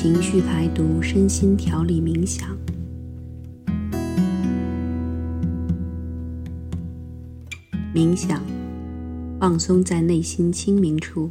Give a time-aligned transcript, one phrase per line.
[0.00, 2.56] 情绪排毒、身心调理冥想。
[7.92, 8.40] 冥想，
[9.40, 11.28] 放松在内心清明处，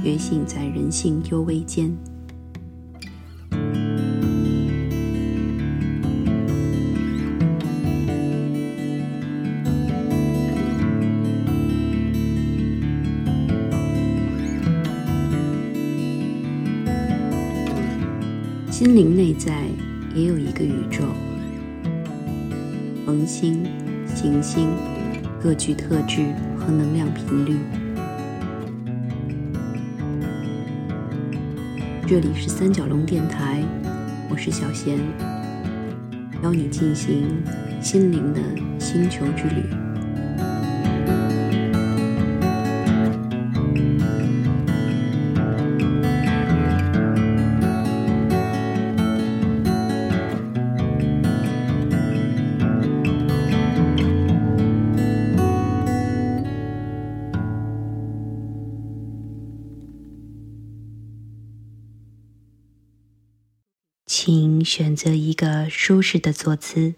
[0.00, 1.92] 觉醒在人性幽微间。
[18.86, 19.64] 心灵内在
[20.14, 21.02] 也有一个宇宙，
[23.04, 23.66] 恒星、
[24.14, 24.68] 行星
[25.42, 26.22] 各具特质
[26.56, 27.56] 和能量频率。
[32.06, 33.60] 这里是三角龙电台，
[34.30, 35.00] 我是小贤，
[36.44, 37.42] 邀你进行
[37.82, 38.40] 心灵的
[38.78, 39.85] 星球之旅。
[64.76, 66.92] 选择一个舒适的坐姿，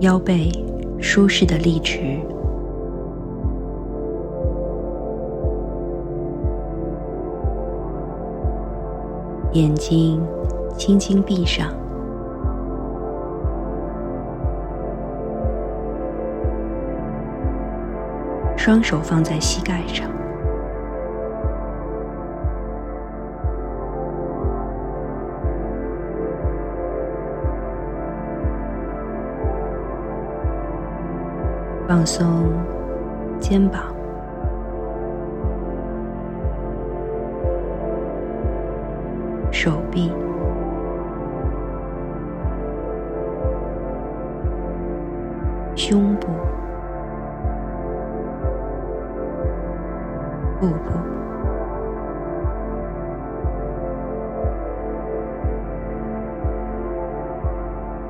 [0.00, 0.50] 腰背
[0.98, 2.37] 舒适的立直。
[9.58, 10.24] 眼睛
[10.76, 11.66] 轻轻闭上，
[18.56, 20.08] 双手放在膝盖上，
[31.88, 32.44] 放松
[33.40, 33.97] 肩膀。
[39.60, 40.12] 手臂、
[45.74, 46.28] 胸部、
[50.60, 50.78] 腹部、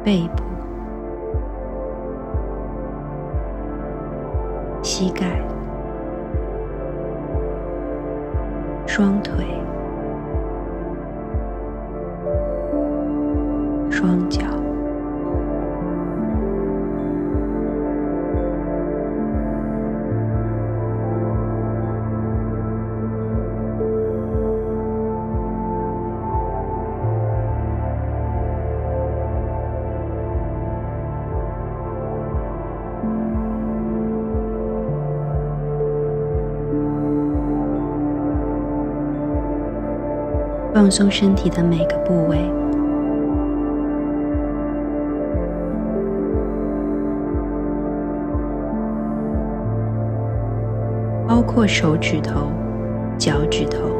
[0.05, 0.38] 背部、
[40.89, 42.39] 放松身体的每个部位。
[51.27, 52.51] 包括手指头、
[53.19, 53.98] 脚趾头，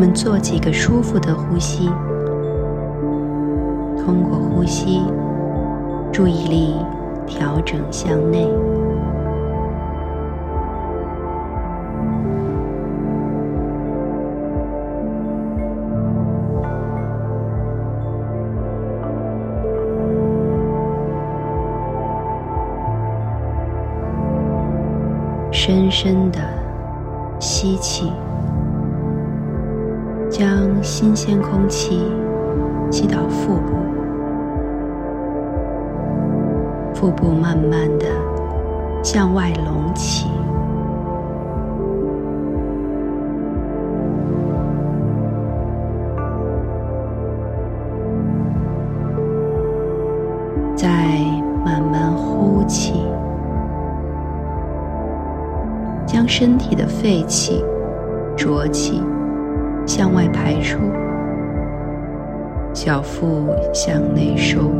[0.00, 1.90] 我们做几个舒服的呼吸，
[4.02, 5.02] 通过呼吸，
[6.10, 6.74] 注意力
[7.26, 8.48] 调整向内，
[25.52, 26.38] 深深的
[27.38, 28.10] 吸气。
[30.40, 32.02] 将新鲜空气
[32.90, 33.74] 吸到腹部，
[36.94, 38.06] 腹部慢慢的
[39.02, 40.30] 向外隆起，
[50.74, 50.88] 再
[51.62, 52.94] 慢慢呼气，
[56.06, 57.62] 将身体的废气、
[58.34, 59.02] 浊气
[60.00, 60.78] 向外排出，
[62.72, 64.72] 小腹向内收。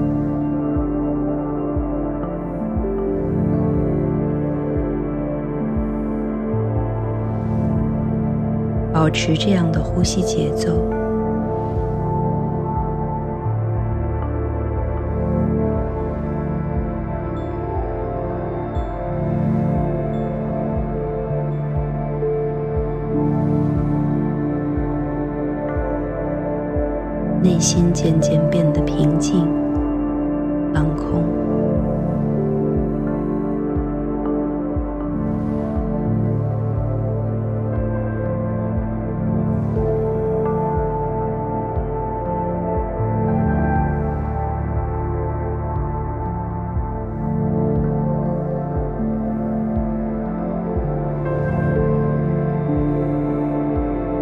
[8.95, 10.83] 保持这样的呼吸节奏，
[27.61, 29.47] 心渐渐变得平静、
[30.97, 31.23] 空。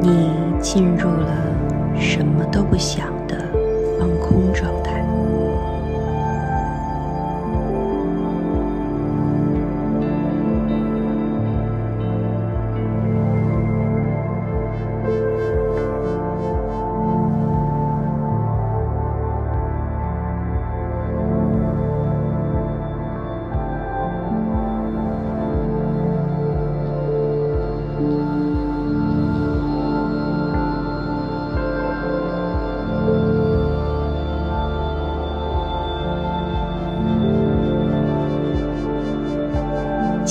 [0.00, 1.54] 你进入了
[1.96, 3.17] 什么都不想
[4.82, 4.87] 的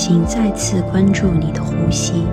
[0.08, 2.24] 请再次关注你的呼吸，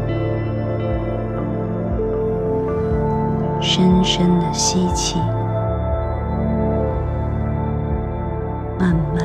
[3.61, 5.19] 深深的吸气，
[8.79, 9.24] 慢慢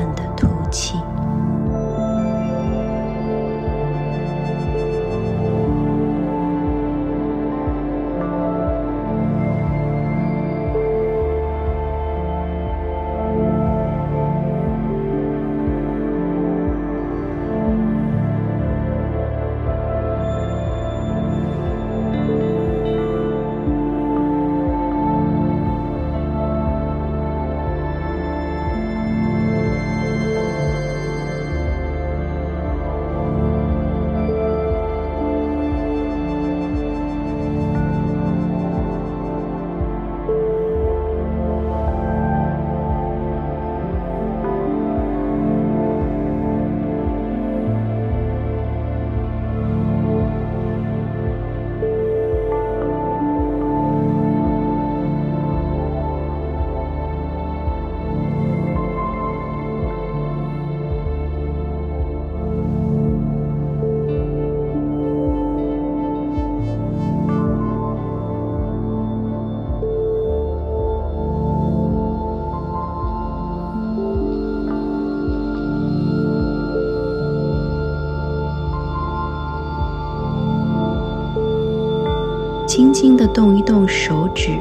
[82.73, 84.51] 轻轻的动一动手指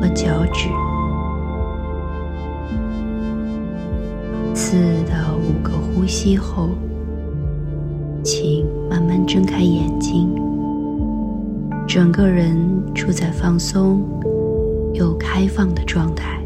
[0.00, 0.70] 和脚趾，
[4.54, 4.76] 四
[5.06, 6.70] 到五个呼吸后，
[8.22, 10.34] 请慢慢睁开眼睛，
[11.86, 12.56] 整个人
[12.94, 14.02] 处在放松
[14.94, 16.39] 又开放的状态。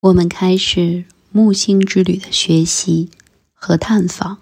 [0.00, 3.10] 我们开始木星之旅的学习
[3.52, 4.38] 和探访。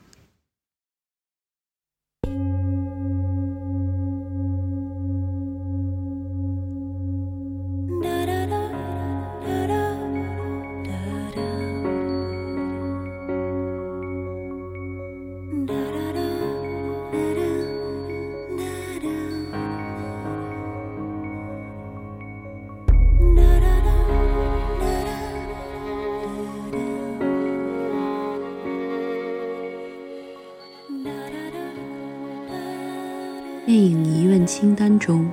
[34.66, 35.30] 清单中，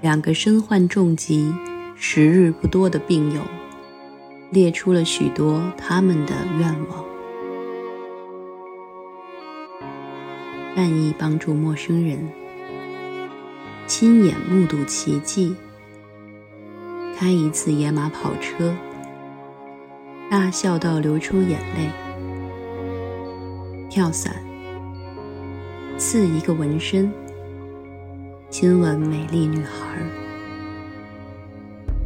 [0.00, 1.52] 两个身患重疾、
[1.96, 3.40] 时日不多的病友
[4.50, 7.04] 列出了许多他们的愿望：
[10.76, 12.16] 愿意帮助陌生人，
[13.88, 15.56] 亲眼目睹奇迹，
[17.18, 18.72] 开一次野马跑车，
[20.30, 21.90] 大笑到流出眼泪，
[23.90, 24.36] 跳伞。
[25.98, 27.10] 刺一个纹身，
[28.48, 29.98] 亲吻美丽女孩，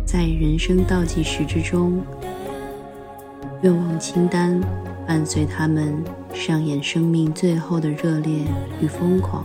[0.06, 2.02] 在人生倒计时之中，
[3.61, 4.59] 愿望清单
[5.06, 8.40] 伴随他们上演生命最后的热烈
[8.80, 9.44] 与疯狂。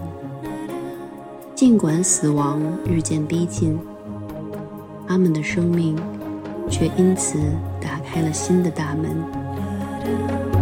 [1.54, 3.78] 尽管死亡日渐逼近，
[5.06, 5.98] 他们的生命
[6.70, 7.38] 却因此
[7.82, 10.55] 打开了新的大门。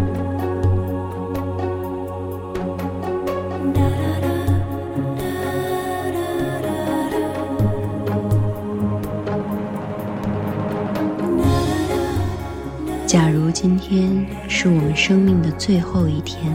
[13.14, 16.52] 假如今天是我们生命的最后一天，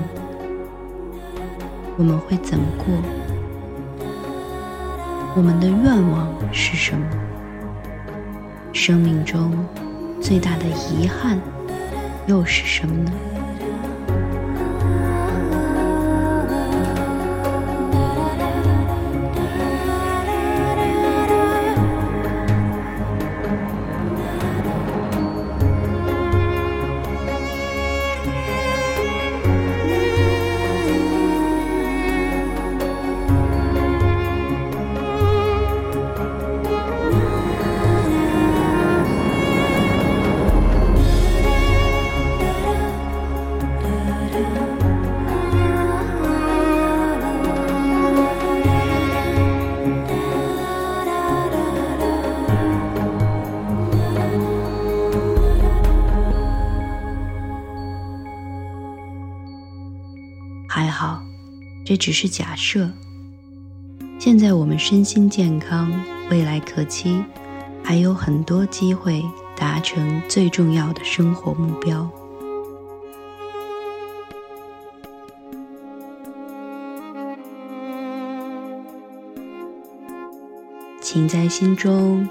[1.96, 2.86] 我们会怎么过？
[5.36, 7.06] 我们的愿望是什么？
[8.72, 9.52] 生命中
[10.20, 11.38] 最大的遗憾
[12.26, 13.12] 又是什么呢？
[61.98, 62.88] 只是假设。
[64.18, 65.92] 现在我们身心健康，
[66.30, 67.22] 未来可期，
[67.84, 69.24] 还有很多机会
[69.56, 72.10] 达成最重要的生活目标。
[81.00, 82.28] 请在心中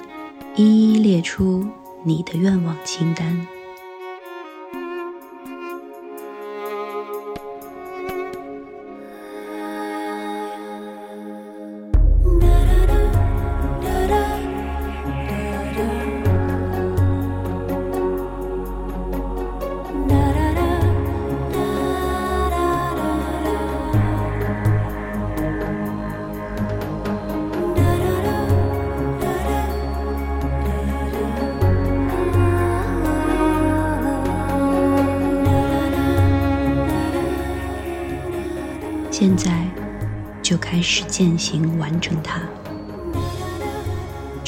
[0.55, 1.65] 一一列出
[2.03, 3.47] 你的愿望清单。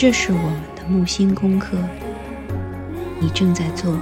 [0.02, 1.78] 这是我们的木星功课，
[3.20, 4.00] 你正在做。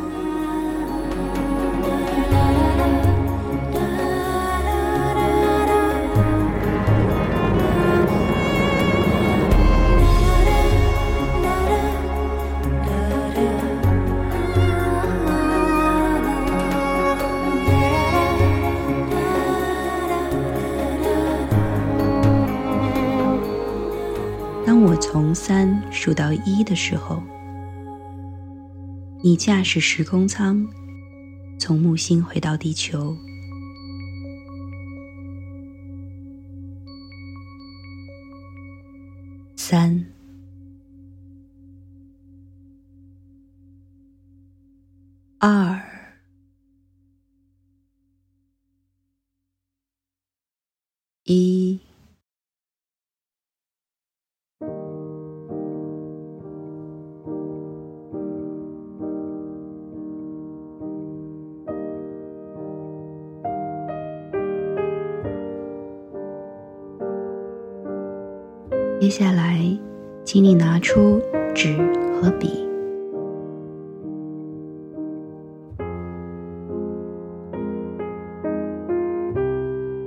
[25.48, 27.24] 三数到一的时候，
[29.24, 30.68] 你驾驶时空舱
[31.58, 33.16] 从木星回到地球。
[39.56, 40.06] 三、
[45.38, 45.77] 二、
[69.08, 69.62] 接下来，
[70.26, 71.22] 请你拿出
[71.56, 71.78] 纸
[72.20, 72.50] 和笔，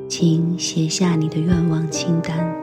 [0.06, 2.59] 请写下你的愿望清单。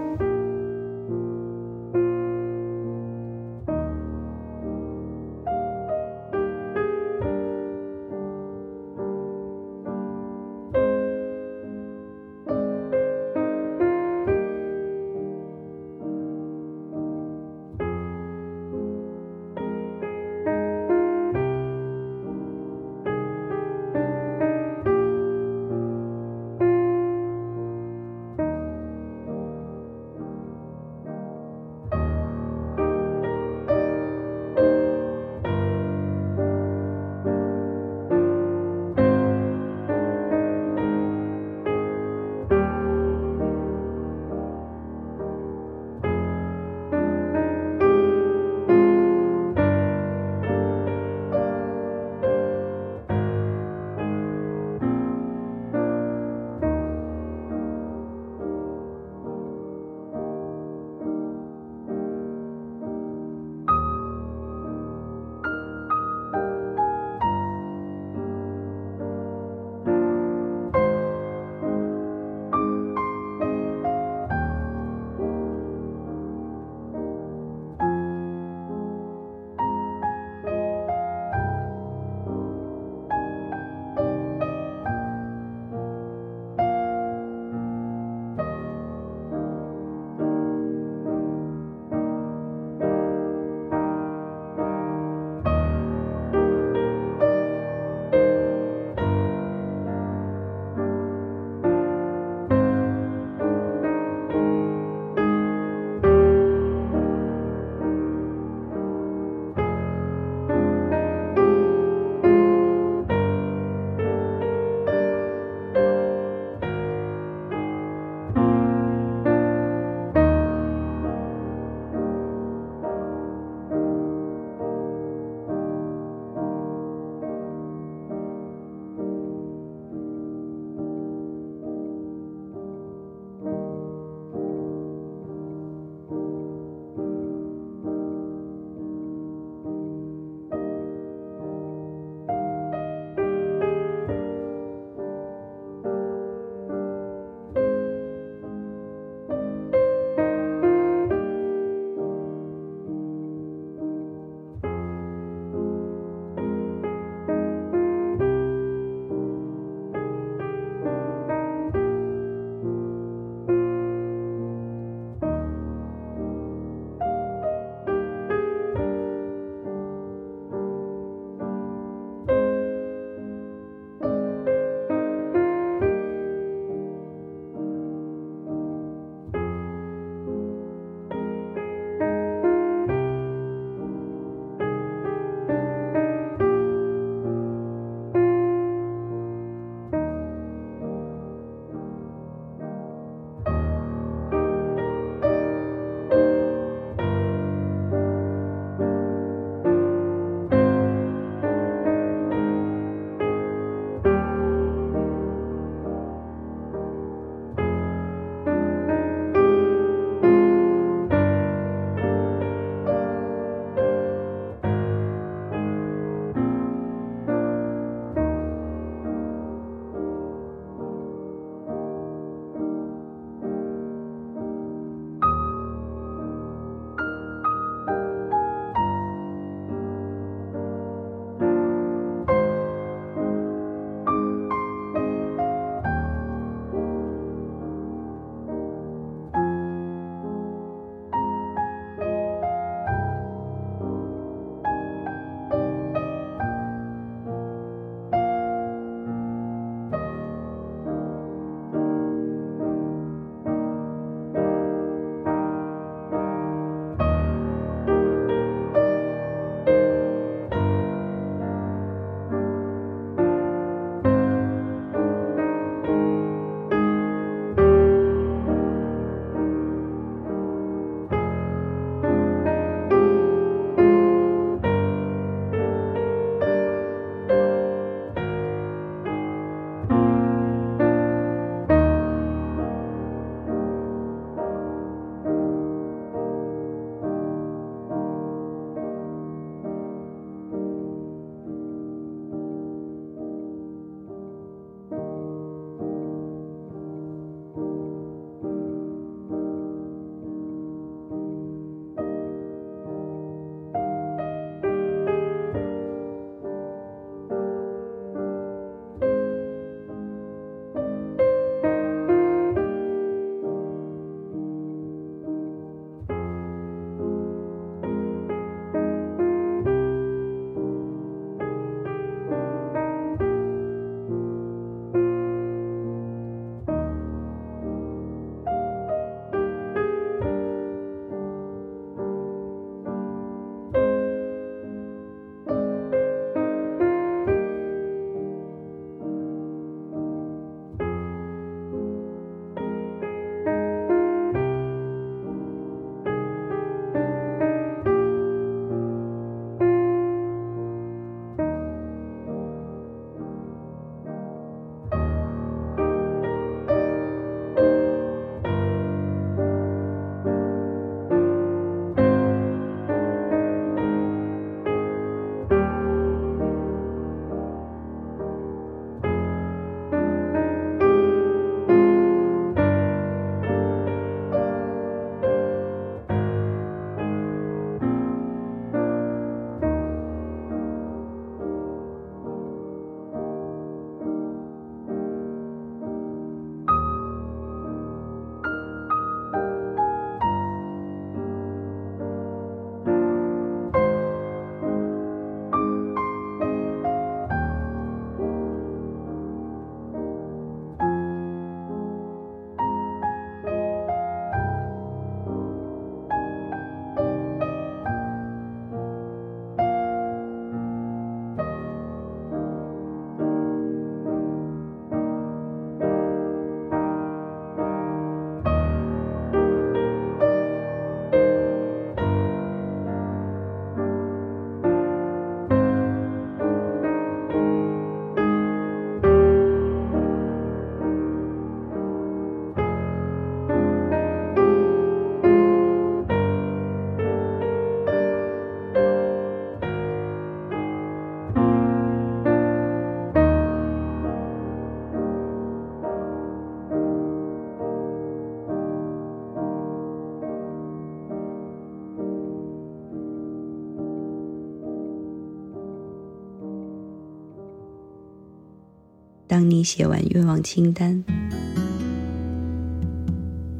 [459.28, 461.04] 当你写完愿望清单，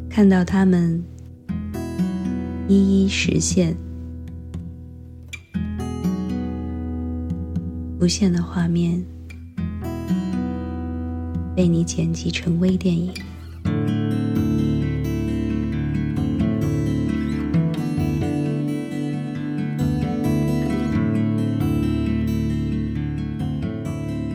[0.10, 1.04] 看到他们
[2.70, 3.76] 一一实现，
[8.00, 9.04] 无限的画面
[11.54, 13.12] 被你剪辑成微电影。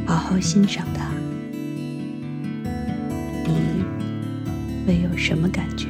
[0.05, 1.11] 好好欣赏它，
[5.25, 5.87] 什么感觉？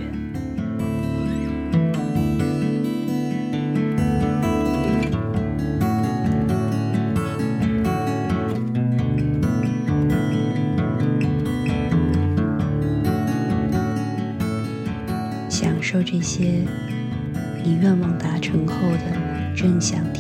[15.49, 16.63] 享受这些
[17.65, 20.12] 你愿望达成后的正向。